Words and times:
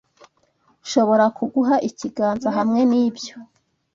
Nshobora 0.83 1.25
kuguha 1.37 1.75
ikiganza 1.89 2.49
hamwe 2.57 2.81
nibyo? 2.89 3.35